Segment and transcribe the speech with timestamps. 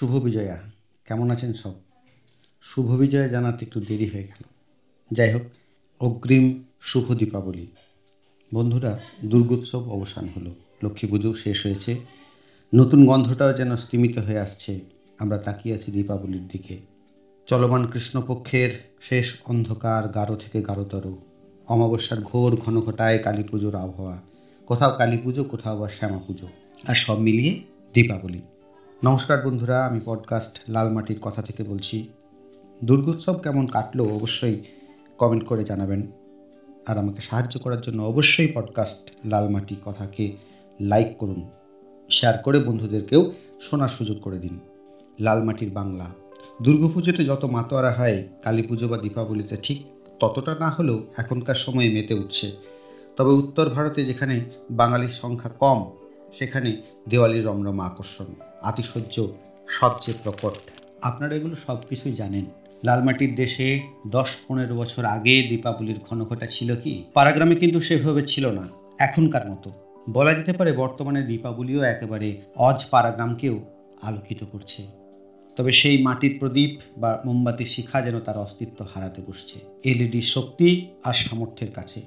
[0.00, 0.58] শুভ বিজয়া,
[1.08, 1.72] কেমন আছেন সব?
[2.62, 4.44] শুভ বিজয়া জানাতে একটু দেরি হয়ে গেল।
[5.12, 5.42] যাই হোক,
[6.00, 7.66] অগ্রিম শুভ দীপাবলি।
[8.54, 11.96] বন্ধুরা, দুর্গোৎসব অবসান হলো। লক্ষ্মী পুজো শেষ হয়েছে।
[12.74, 14.80] নতুন গন্ধটাও যেন স্তিমিত হয়ে আসছে।
[15.18, 16.78] আমরা তাকিয়ে আছি দীপাবলির দিকে।
[17.46, 18.70] চলমান কৃষ্ণপক্ষের
[19.02, 21.12] শেষ অন্ধকার গাঢ় থেকে গাঢ়তর
[21.68, 24.20] অমাবস্যার ঘোর ঘন ঘটায় কালী পুজোর আবহাওয়া।
[24.66, 26.48] কোথাও কালী পুজো, কোথাও বা শ্যামা পুজো।
[26.86, 27.60] আর সব মিলিয়ে
[27.94, 28.42] দীপাবলি।
[29.04, 32.08] নমস্কার বন্ধুরা, আমি পডকাস্ট লাল মাটির কথা থেকে বলছি।
[32.84, 34.60] দুর্গোৎসব কেমন কাটলো অবশ্যই
[35.18, 36.10] কমেন্ট করে জানাবেন।
[36.86, 40.36] আর আমাকে সাহায্য করার জন্য অবশ্যই পডকাস্ট লাল মাটি কথাকে
[40.80, 41.48] লাইক করুন।
[42.10, 44.58] শেয়ার করে বন্ধুদেরকেও শোনার সুযোগ করে দিন।
[45.20, 46.06] লাল মাটির বাংলা।
[46.62, 49.82] দুর্গাপুজোতে যত মাতোয়ারা হয় কালী পুজো বা দীপাবলিতে ঠিক
[50.20, 52.52] ততটা না হলেও এখনকার সময়ে মেতে উঠছে।
[53.16, 55.90] তবে উত্তর ভারতে যেখানে বাঙালির সংখ্যা কম
[56.38, 56.70] সেখানে
[57.08, 58.28] দেওয়ালির রমরমা আকর্ষণ,
[58.62, 59.16] আতিশয্য
[59.68, 60.56] সবচেয়ে প্রকট।
[61.02, 62.44] আপনারা এগুলো সব কিছুই জানেন।
[62.84, 67.04] লালমাটির দেশে দশ পনেরো বছর আগে দীপাবলির ঘনঘটা ছিল কি?
[67.14, 68.64] পাড়াগ্রামে কিন্তু সেভাবে ছিল না,
[68.98, 69.70] এখনকার মতো।
[70.10, 73.56] বলা যেতে পারে বর্তমানে দীপাবলিও একেবারে অজ পাড়াগ্রামকেও
[74.02, 74.82] আলোকিত করছে।
[75.56, 80.68] তবে সেই মাটির প্রদীপ বা মোমবাতির শিখা যেন তার অস্তিত্ব হারাতে বসছে। এলইডি শক্তি
[81.04, 82.00] আর সামর্থ্যের কাছে।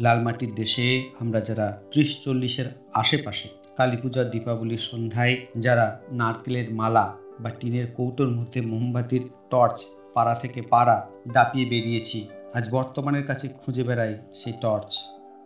[0.00, 7.14] লাল মাটির দেশে আমরা যারা ত্রিশ চল্লিশের আশেপাশে কালী পূজা, দীপাবলির সন্ধ্যায় যারা নারকেলের মালা
[7.40, 13.82] বা টিনের কৌটোর মধ্যে মোমবাতির টর্চ পাড়া থেকে পাড়া ডাপিয়ে বেরিয়েছি, আজ বর্তমানের কাছে খুঁজে
[13.84, 14.98] বেড়াই সেই টর্চ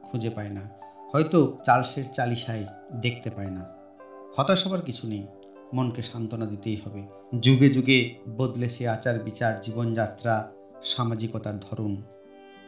[0.03, 0.61] খুঁজে পায় না।
[1.12, 2.67] হয়তো চালসের চালিশাই
[3.00, 3.67] দেখতে পায় না।
[4.36, 5.27] হতাশ হবার কিছু নেই,
[5.73, 7.03] মনকে সান্ত্বনা দিতেই হবে।
[7.41, 12.03] যুগে যুগে বদলেছে আচার বিচার জীবনযাত্রা, সামাজিকতার ধরন।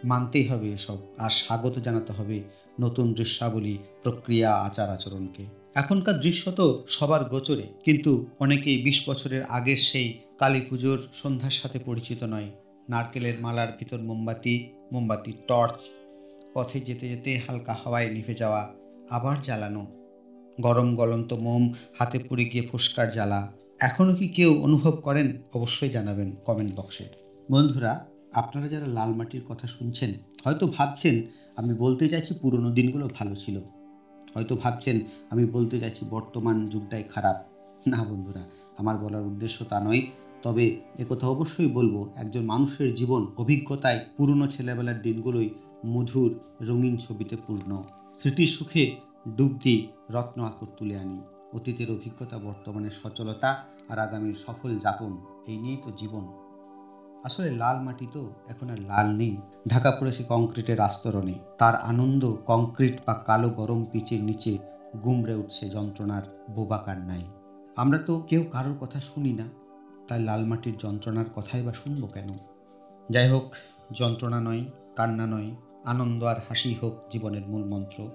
[0.04, 2.38] মানতেই হবে এসব। আর স্বাগত জানাতে হবে
[2.80, 9.76] নতুন দৃশ্যাবলী, প্রক্রিয়া, আচার আচরণকে। এখনকার দৃশ্য তো সবার গোচরে, কিন্তু অনেকেই বিশ বছরের আগের
[9.76, 12.50] সেই কালী পুজোর সন্ধ্যার সাথে পরিচিত নয়।
[12.88, 15.78] নারকেলের মালার ভিতর মোমবাতি, মোমবাতির টর্চ,
[16.54, 18.62] পথে যেতে যেতে হালকা হাওয়ায় নিভে যাওয়া,
[19.10, 19.86] আবার জ্বালানো।
[20.60, 21.64] গরম গলন্ত মোম,
[21.98, 23.40] হাতে পড়ে গিয়ে ফুসকার জ্বালা।
[23.80, 25.28] এখনও কি কেউ অনুভব করেন?
[25.54, 27.04] অবশ্যই জানাবেন কমেন্ট বক্সে।
[27.50, 27.92] বন্ধুরা
[28.34, 30.12] আপনারা যারা লাল মাটির কথা শুনছেন,
[30.44, 31.22] হয়তো ভাবছেন,
[31.56, 33.60] আমি বলতে চাইছি পুরনো দিনগুলো ভালো ছিল।
[34.34, 35.00] হয়তো ভাবছেন,
[35.30, 37.36] আমি বলতে চাইছি বর্তমান যুগটাই খারাপ।
[37.86, 38.44] না বন্ধুরা,
[38.78, 40.02] আমার বলার উদ্দেশ্য তা নয়।
[40.42, 45.50] তবে একথা অবশ্যই বলব, একজন মানুষের জীবন অভিজ্ঞতায় পুরনো ছেলেবেলার দিনগুলোই
[45.86, 47.82] মধুর রঙিন ছবিতে পূর্ণ।
[48.20, 48.96] স্মৃতির সুখে
[49.36, 51.18] ডুব দিই রত্ন আকর তুলে আনি।
[51.52, 56.43] অতীতের অভিজ্ঞতা, বর্তমানের সচলতা আর আগামীর সফল যাপন, এই নিয়েই তো জীবন।
[57.24, 59.36] আসলে লাল মাটি তো এখন আর লাল নেই।
[59.68, 64.58] ঢাকা পড়েছে কংক্রিটের আস্তরণে। তার আনন্দ কংক্রিট বা কালো গরম পিচের নিচে
[65.04, 67.22] গুমড়ে উঠছে যন্ত্রণার বোবা কান্নায়।
[67.76, 69.44] আমরা তো কেউ কারোর কথা শুনি না।
[70.08, 72.28] তাই লাল মাটির যন্ত্রণার কথাই বা শুনব কেন?
[73.10, 73.54] যাই হোক,
[73.92, 74.64] যন্ত্রণা নয়,
[74.96, 75.50] কান্না নয়,
[75.84, 78.08] আনন্দ আর হাসি হোক জীবনের মূল মন্ত্র।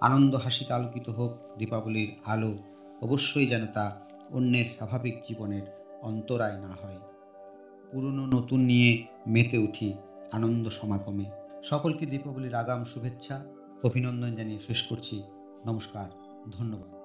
[0.00, 2.54] আনন্দ হাসিতে আলোকিত হোক দীপাবলির আলো,
[3.02, 3.96] অবশ্যই যেন তা
[4.30, 5.62] অন্যের স্বাভাবিক জীবনের
[6.02, 6.98] অন্তরায় না হয়।
[7.92, 9.94] পুরনো নতুন নিয়ে মেতে উঠি
[10.32, 11.24] আনন্দ সমাগমে।
[11.64, 13.44] সকলকে দীপাবলির আগাম শুভেচ্ছা,
[13.84, 15.22] অভিনন্দন জানিয়ে শেষ করছি।
[15.66, 16.08] নমস্কার,
[16.50, 17.01] ধন্যবাদ।